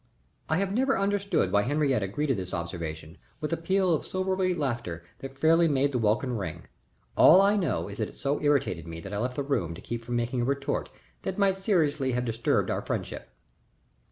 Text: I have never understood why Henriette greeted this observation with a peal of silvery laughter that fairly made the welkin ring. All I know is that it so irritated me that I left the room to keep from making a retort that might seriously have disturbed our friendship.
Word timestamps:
I 0.49 0.57
have 0.57 0.73
never 0.73 0.97
understood 0.97 1.51
why 1.51 1.61
Henriette 1.61 2.11
greeted 2.11 2.35
this 2.35 2.55
observation 2.55 3.19
with 3.39 3.53
a 3.53 3.55
peal 3.57 3.93
of 3.93 4.03
silvery 4.03 4.55
laughter 4.55 5.03
that 5.19 5.37
fairly 5.37 5.67
made 5.67 5.91
the 5.91 5.99
welkin 5.99 6.35
ring. 6.37 6.63
All 7.15 7.39
I 7.39 7.55
know 7.55 7.87
is 7.87 7.99
that 7.99 8.09
it 8.09 8.19
so 8.19 8.41
irritated 8.41 8.87
me 8.87 8.99
that 8.99 9.13
I 9.13 9.19
left 9.19 9.35
the 9.35 9.43
room 9.43 9.75
to 9.75 9.79
keep 9.81 10.03
from 10.03 10.15
making 10.15 10.41
a 10.41 10.45
retort 10.45 10.89
that 11.21 11.37
might 11.37 11.55
seriously 11.55 12.13
have 12.13 12.25
disturbed 12.25 12.71
our 12.71 12.81
friendship. 12.81 13.29